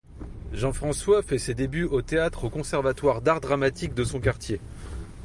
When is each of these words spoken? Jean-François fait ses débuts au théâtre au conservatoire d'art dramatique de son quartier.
Jean-François 0.51 1.21
fait 1.21 1.37
ses 1.37 1.53
débuts 1.53 1.83
au 1.85 2.01
théâtre 2.01 2.45
au 2.45 2.49
conservatoire 2.49 3.21
d'art 3.21 3.39
dramatique 3.39 3.93
de 3.93 4.03
son 4.03 4.19
quartier. 4.19 4.59